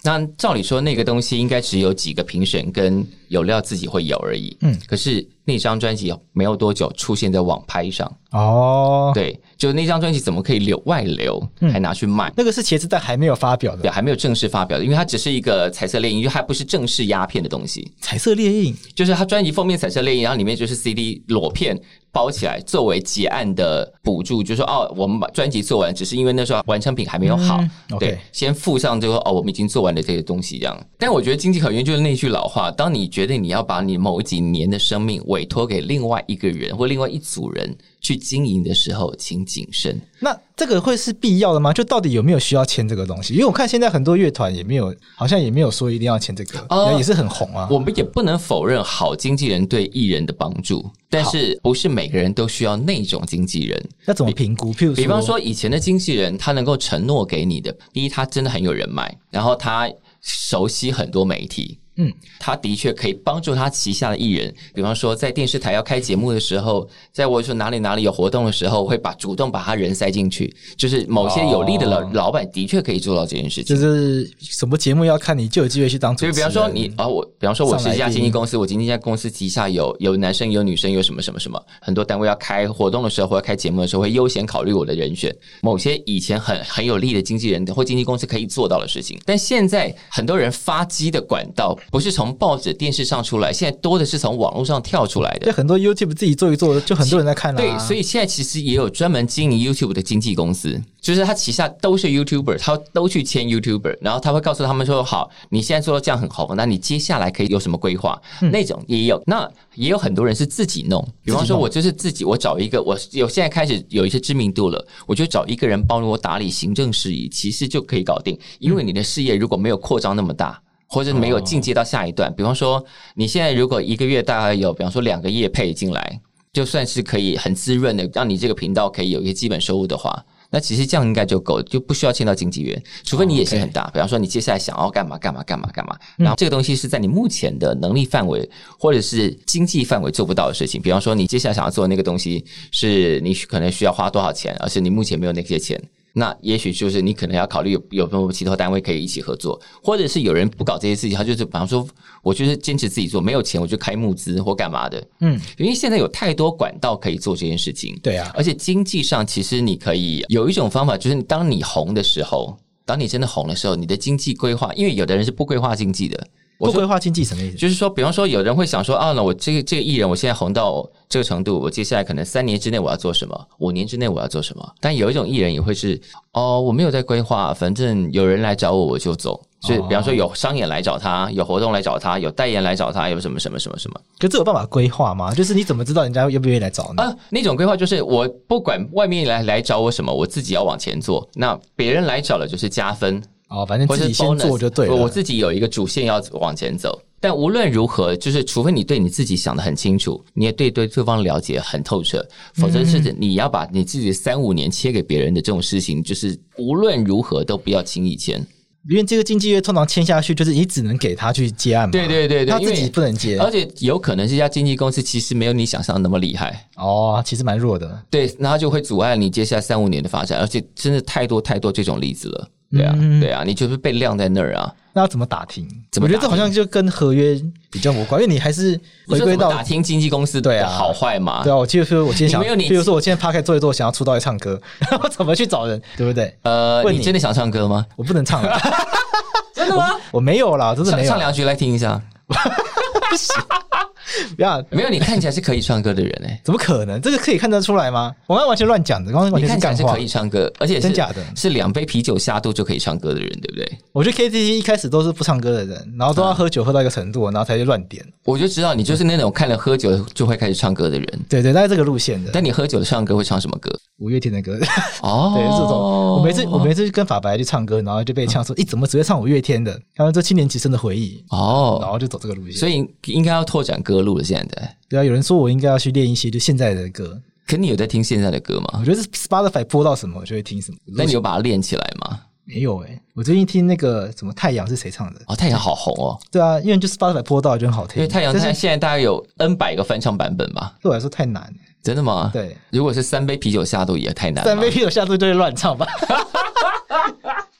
[0.03, 4.57] 那照理说，那个东西应该只有几个评审跟有料自己会有而已。
[4.61, 8.11] 嗯，可是那张专辑没有多久出现在网拍上。
[8.31, 11.41] 哦，对，就那张专辑怎么可以流外流，
[11.73, 12.29] 还拿去卖？
[12.31, 17.93] 嗯，那个是茄子蛋还没有发表的，对，还没有正式发表的，因为它只是一个彩色列印，就还不是正式鸦片的东西。
[18.01, 21.81] 彩色猎印就是它专辑封面彩色猎印，然后里面就是 CD 裸片。
[22.15, 27.59] 包起来作为结案的补助，就是说哦，我们把专辑做完，只是因为那时候完成品还没有好，
[27.91, 30.87] 嗯、对.先附上这个哦，我们已经做完了这些东西这样。
[30.97, 37.77] 但我觉得经济考验就是那句老话，当你觉得你要把你某几年的生命委托给另外一个人或另外一组人。
[38.05, 39.99] 去经营的时候，请谨慎。
[40.21, 41.73] 那这个会是必要的吗？
[41.73, 43.33] 就到底有没有需要签这个东西？
[43.33, 47.67] 因为我看现在很多乐团也没有，好像也没有说一定要签这个，呃、也是很红啊。
[47.71, 53.89] 我们也不能否认好经纪人对艺人的帮助，但是不是每个人都需要那种经纪人。
[54.05, 54.71] 那怎么评估？
[54.75, 61.79] 譬如说，比方说以前的经纪人，他能够承诺给你的，第一，他真的很有人脉，然后他熟悉很多媒体。
[61.97, 73.77] 嗯，他的确可以帮助他旗下的艺人，比方说在电视台要开节目的时候，在我说哪里哪里有活动的时候，会把主动把他人塞进去，就是某些有利的老老板的确可以做到这件事情。
[73.77, 76.33] 就是什么节目要看你就有机会去当主持人。
[76.33, 85.33] 就比方说你啊，我比方说我是一家经纪公司，我今天家公司旗下有有男生有女生有什么什么什么，很多单位要开活动的时候或者开节目的时候会优先考虑我的人选。
[85.63, 91.79] 某些以前很很有利的经纪人或经纪公司可以做到的事情，但现在很多人发机的管道。
[91.91, 95.47] 不是从报纸、电视上出来，现在多的是从网络上跳出来的。
[95.47, 97.63] 对，很多 YouTube 自己做一做，就很多人在看了、啊。
[97.63, 111.07] 对，所以现在其实也有专门经营 YouTube 的经纪公司，就是他旗下都是 YouTuber，他都去签 YouTuber，然后他会告诉他们说：“好，你现在做到这样很红，那你接下来可以有什么规划？”嗯、那种也有，那也有很多人是自己弄。
[111.23, 118.39] 比方说，我就是自己，我找一个，我有现在开始有一些知名度了，我就找一个人帮我打理行政事宜，其实就可以搞定。
[118.59, 120.61] 因为你的事业如果没有扩张那么大，
[120.95, 122.85] 或者没有进阶到下一段，比方说
[123.17, 126.21] 你现在如果一个月大概有，比方说两个月配进来，
[126.53, 130.25] 就算是可以很滋润的，让你这个频道可以有一些基本收入的话。
[130.51, 133.83] 那其实这样应该就够，就不需要签到经纪人，除非你野心很大。
[133.83, 133.93] Oh.
[133.95, 140.81] 比方说，你接下来想要干嘛干嘛干嘛干嘛，然后这个东西是在你目前的能力范围或者是经济范围做不到的事情。
[140.81, 145.83] 比方说，你接下来想要做的那个东西，是你可能需要花多少钱，而且你目前没有那些钱。
[146.17, 151.85] 那也许就是你可能要考虑有有没有其他单位可以一起合作，或者是有人不搞这些事情，他就是比方说，
[152.23, 155.05] 我就是坚持自己做，没有钱我就开募资或干嘛的。
[155.21, 157.99] 嗯，因为现在有太多管道可以做这件事情。
[158.01, 166.29] 对啊，而且经济上其实你可以有一种方法，就是当你红的时候，当你真的红的时候，你的经济规划，因为有的人是不规划经济的。
[166.59, 167.57] 不规划经济什么意思？
[167.57, 174.75] 就是说，比方说，有人会想说啊，那我这个这个艺人，我现在红到这个程度，我接下来可能三年之内我要做什么，五年之内我要做什么。
[174.81, 176.01] 但有一种艺人也会是
[176.33, 179.43] 哦，我没有在规划，反正有人来找我我就走。
[179.61, 183.99] 所以，比方说有商演来找他，有活动来找他，有代言来找他，有什么什么什么什么。
[184.19, 185.35] 可这有办法规划吗？
[185.35, 187.11] 就是你怎么知道人家愿不愿意来找你啊？
[187.31, 191.27] 那种规划就是我不管外面来来找我什么，我自己要往前做。
[191.35, 193.23] 那别人来找了就是加分。
[193.55, 194.95] 哦，反正自己先做就对了。
[194.95, 208.45] 我自己有一个主线要往前走，但无论如何，就是除非你对你自己想得很清楚，你也对对对方了解很透彻，否则是你要把你自己三五年切给别人的这种事情，就是无论如何都不要轻易签，
[208.91, 211.93] 因为这个经纪约通常签下去，就是你只能给他去接案嘛。
[211.93, 218.03] 对对对对，他自己不能接，而且有可能这家经纪公司其实没有你想象的那么厉害哦，其实蛮弱的。
[218.11, 222.49] 对，那他就会阻碍你接下来三五年的发展，而且真的太多太多这种例子了。
[222.75, 224.73] 对啊，对啊，你就是被晾在那儿啊。
[224.97, 225.67] 那要怎么打听？
[225.91, 226.07] 怎么？
[226.07, 231.43] 我觉得这好像就跟合约比较无关，因为你还是回归到打听经纪公司对啊好坏嘛。
[231.43, 234.61] 对啊，我记得说，我今天想，没有你比如说我今天趴开做一做，想要出道来唱歌，
[235.03, 235.81] 我怎么去找人？
[235.97, 236.33] 对不对？
[236.43, 237.85] 呃，你真的想唱歌吗？
[237.97, 238.57] 我不能唱了，
[239.53, 239.91] 真的吗？
[240.13, 241.09] 我没有啦，真的没有。
[241.09, 242.01] 唱两句来听一下。
[244.37, 247.01] 不要，没有，你看起来是可以唱歌的人哎，怎么可能？
[247.01, 248.15] 这个可以看得出来吗？
[248.27, 249.71] 我刚刚完全乱讲的，刚刚完全是干话。
[249.71, 253.79] 你看起来是可以唱歌，而且真假的，是两杯啤酒下肚就可以唱歌的人，对不对？
[253.93, 258.05] 我觉得 KTV 一开始都是不唱歌的人，然后都要喝酒喝到一个程度，然后才去乱点。
[258.25, 261.07] 我就知道你就是那种看了喝酒就会开始唱歌的人。
[261.29, 262.31] 对对，大概这个路线的。
[262.33, 263.71] 但你喝酒唱歌会唱什么歌？
[263.99, 264.59] 五月天的歌。
[265.03, 265.71] 哦， 对，这种
[266.17, 272.53] 我每次我每次跟法白去唱歌，然后就被呛说：“咦，怎么只会唱五月天的？”他们这七年级生的回忆哦，然后就走这个路线。
[272.55, 274.77] 所以应该要拓展歌路了，现在。
[274.89, 277.21] 对啊，有人说我应该要去练一些就现在的歌。
[277.47, 278.79] 可你有在听现在的歌吗？
[278.81, 280.79] 我觉得是 Spotify 播到什么，我就会听什么。
[280.87, 282.21] 那你有把它练起来吗？
[282.47, 285.21] 没有诶、欸，我最近听那个什么太阳是谁唱的？
[285.27, 286.19] 哦，太阳好红哦。
[286.31, 287.97] 对啊，因为就是 Spotify 播到就很好听。
[287.97, 290.75] 因为太阳现在现在大概有 N 百个翻唱版本吧。
[290.83, 291.53] 对我来说太难。
[291.83, 292.31] 真的吗？
[292.33, 294.43] 对，如果是三杯啤酒下肚也太难。
[294.45, 295.87] 三杯啤酒下肚就会乱唱吧。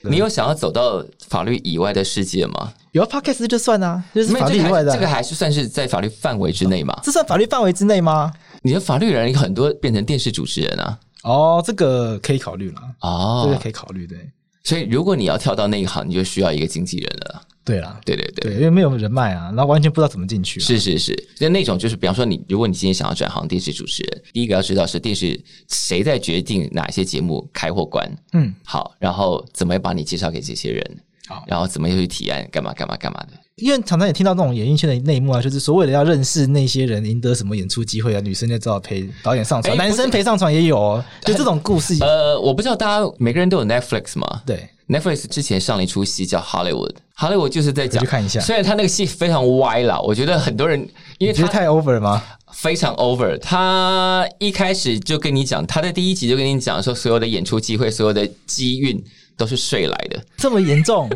[0.09, 2.73] 你有想要走到法律以外的世界吗？
[2.91, 6.97] 有啊，Podcast 就算啊，就是法律以外的，这个还是算是在法律范围之内嘛？
[7.03, 8.31] 这算法律范围之内吗？
[8.61, 10.97] 你的法律人有很多变成电视主持人啊。
[11.23, 12.81] 哦，这个可以考虑了。
[13.01, 14.17] 哦，这个可以考虑，对。
[14.63, 17.41] 所以如果你要跳到那一行，你就需要一个经纪人了。
[17.65, 20.59] 对啦，对对对，因为没有人脉啊，然后完全不知道怎么进去。
[20.59, 28.07] 是是是，就那种就是，比方说你，如果你今天想要转行电视主持人，第一个要知道是电视谁在决定哪些节目开或关。
[28.33, 30.97] 嗯，好，然后怎么把你介绍给这些人？
[31.27, 33.31] 好，然后怎么又去提案，干嘛干嘛干嘛的？
[33.55, 41.97] 因为常常也听到那种演艺圈的内幕啊，就是所谓的要认识那些人，赢得什么演出机会啊，女生就知道陪导演上床，男生陪上床也有哦，就这种故事。
[42.01, 44.43] 呃，我不知道大家每个人都有 Netflix 吗？
[44.45, 44.69] 对。
[44.87, 48.39] Netflix 之前上了一出戏叫《Hollywood》，Hollywood 就是在讲，去看一下。
[48.39, 52.21] 虽然他那个戏非常歪啦，我觉得很多人因为他太 over 吗？
[52.53, 53.35] 非常 over。
[53.39, 59.03] 他一开始就跟你讲，他在第一集就跟你讲说，所有的演出机会、所有的机运
[59.35, 61.09] 都是睡来的，这么严重，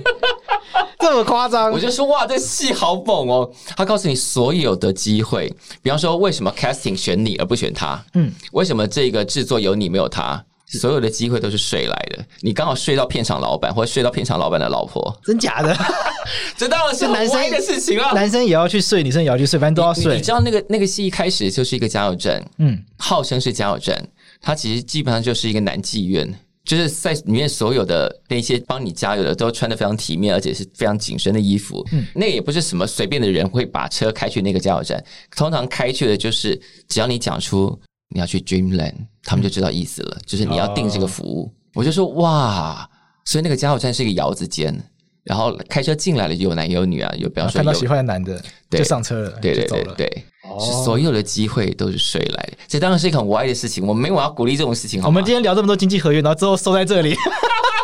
[1.00, 1.72] 这么夸张？
[1.72, 3.50] 我就说哇，这戏好猛哦！
[3.78, 5.48] 他告诉你所有的机会，
[5.84, 8.04] 比方说为什么 casting 选你而不选他？
[8.16, 10.44] 嗯，为什么这个制作有你没有他？
[10.70, 15.76] 所有的机会都是睡来的，你刚好睡到片场老板，或者睡到片场老板的老婆，真假的？
[16.56, 20.14] 这当然是 男生的事情啊，男生也要去睡，女生也要去睡，反正都要睡。
[20.14, 24.08] 你，你知道那个那个戏一开始就是一个加油站，嗯，号称是加油站，
[24.42, 26.32] 它其实基本上就是一个男妓院，
[26.64, 31.84] 就是在里面所有的那些帮你加油的都穿的非常体面，而且是非常紧身的衣服。
[31.92, 35.04] 嗯，那也不是什么随便的人会把车开去那个加油站，
[35.36, 37.80] 通常开去的就是只要你讲出
[38.10, 41.46] 你要去 Dreamland，他们就知道意思了，嗯、就是你要订这个服务。
[41.46, 42.90] 哦、我就说哇，
[43.26, 44.76] 所以那个加油站是一个窑子间，
[45.24, 50.24] 然后开车进来了有男有女啊，有比方说看到喜欢的男的就上车了，对对对对。
[50.60, 52.54] 是所有的机会都是谁来的？
[52.68, 53.86] 这当然是一个很歪的事情。
[53.86, 55.00] 我们没有要鼓励这种事情。
[55.04, 57.16] 我们今天聊这么多经济合约，然后最后收在这里。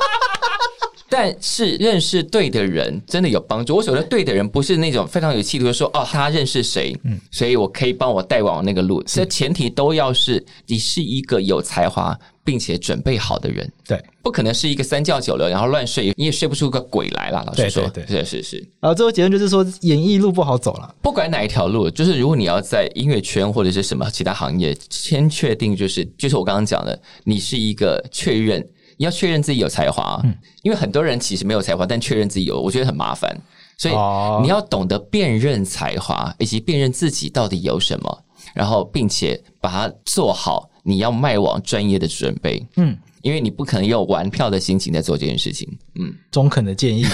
[1.18, 3.74] 但是认识对的人真的有帮助。
[3.74, 9.02] 我说的对的人不是那种非常有企图说哦，他认识谁，嗯，所以我可以帮我带往那个路。
[9.04, 13.72] 这前提都要是你是一个有才华并且准备好的人。
[13.88, 17.46] 对，不可能是一个三教九流然后乱睡，你也睡不出个鬼来了。
[17.48, 18.58] 老实说，对，对，对，是是是。
[18.82, 20.94] 然后最后结论就是说，演艺路不好走了。
[21.02, 28.68] 不管哪一条路，就是如果你要在音乐圈或者是什么其他行业，先确定就是就是我刚刚讲的，你是一个确认。
[28.98, 33.36] 你要确认自己有才华，嗯，因为很多人其实没有才华，但确认自己有，我觉得很麻烦。
[33.78, 33.94] 所以
[34.42, 38.24] 你要懂得辨认才华，以及辨认自己到底有什么，
[38.54, 42.66] 然后并且把它做好，你要迈往专业的准备。
[42.78, 45.68] 嗯，因为你不可能用玩票的心情在做这件事情。
[46.00, 47.06] 嗯，中肯的建议。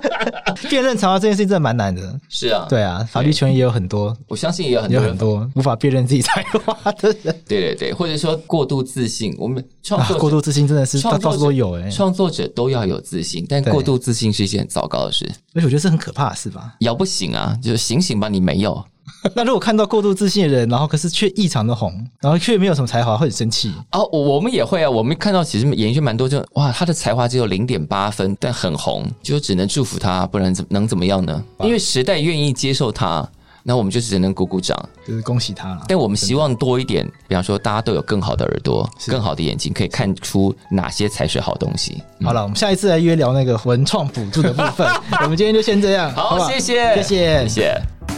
[0.68, 2.18] 辨认才华这件事情真的蛮难的。
[2.28, 7.34] 是啊，对啊，法律圈也有很多，我相信也有很多有很多无法辨认自己才华的人。
[7.46, 11.90] 对对对，或者说过度自信，我们创作、啊、过度自信真的是到处都有哎、欸。
[11.90, 15.24] 创作者都要有自信，但过度自信是一件很糟糕的事。
[15.54, 16.74] 而且我觉得是很可怕的事吧？
[16.80, 18.84] 摇不行啊，就是醒醒吧，你没有。
[19.34, 24.04] 那如果看到过度自信的人，然后可是却异常的红，然后却没有什么才华，会很生气哦。
[24.12, 31.42] 我们也会啊，我们看到其实演艺圈蛮多就，就哇，他的才华只有零点八分，但很红，就只能祝福他，不然怎能怎么样呢？
[31.60, 33.28] 因为时代愿意接受他，
[33.62, 35.82] 那我们就只能鼓鼓掌，就是恭喜他了。
[35.88, 42.02] 但我们希望多一点，比方说大家都有更好的耳朵、更好的眼睛，可以看出哪些才是好东西。
[42.22, 44.86] 好了，我们下一次来约聊那个文创补助的部分。
[45.22, 48.15] 我们今天就先这样，好，好谢谢，谢谢，谢谢。